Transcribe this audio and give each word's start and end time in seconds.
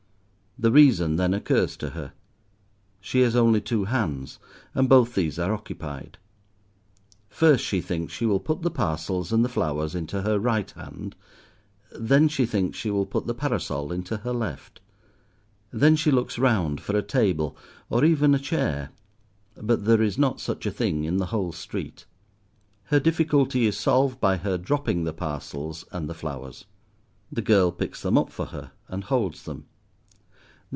The 0.59 0.71
reason 0.71 1.15
then 1.15 1.33
occurs 1.33 1.75
to 1.77 1.91
her: 1.91 2.11
she 2.99 3.21
has 3.21 3.35
only 3.37 3.61
two 3.61 3.85
hands 3.85 4.37
and 4.75 4.87
both 4.89 5.15
these 5.15 5.39
are 5.39 5.53
occupied. 5.53 6.17
First 7.29 7.63
she 7.63 7.79
thinks 7.81 8.13
she 8.13 8.25
will 8.25 8.41
put 8.41 8.61
the 8.61 8.69
parcels 8.69 9.31
and 9.31 9.43
the 9.45 9.49
flowers 9.49 9.95
into 9.95 10.23
her 10.23 10.37
right 10.37 10.69
hand, 10.69 11.15
then 11.97 12.27
she 12.27 12.45
thinks 12.45 12.77
she 12.77 12.91
will 12.91 13.05
put 13.07 13.27
the 13.27 13.33
parasol 13.33 13.93
into 13.93 14.17
her 14.17 14.33
left. 14.33 14.81
Then 15.71 15.95
she 15.95 16.11
looks 16.11 16.37
round 16.37 16.81
for 16.81 16.97
a 16.97 17.01
table 17.01 17.57
or 17.89 18.03
even 18.03 18.35
a 18.35 18.37
chair, 18.37 18.89
but 19.55 19.85
there 19.85 20.01
is 20.01 20.17
not 20.17 20.41
such 20.41 20.65
a 20.65 20.71
thing 20.71 21.05
in 21.05 21.15
the 21.15 21.27
whole 21.27 21.53
street. 21.53 22.05
Her 22.83 22.99
difficulty 22.99 23.65
is 23.65 23.77
solved 23.77 24.19
by 24.19 24.35
her 24.37 24.57
dropping 24.59 25.05
the 25.05 25.13
parcels 25.13 25.85
and 25.93 26.09
the 26.09 26.13
flowers. 26.13 26.65
The 27.31 27.41
girl 27.41 27.71
picks 27.71 28.01
them 28.01 28.17
up 28.17 28.29
for 28.29 28.47
her 28.47 28.73
and 28.89 29.05
holds 29.05 29.43
them. 29.43 29.65